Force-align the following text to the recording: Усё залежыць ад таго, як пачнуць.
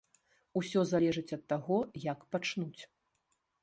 Усё 0.61 0.81
залежыць 0.93 1.35
ад 1.39 1.43
таго, 1.55 1.77
як 2.11 2.19
пачнуць. 2.35 2.81